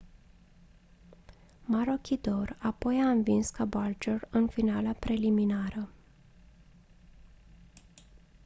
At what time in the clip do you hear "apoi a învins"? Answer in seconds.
2.59-3.49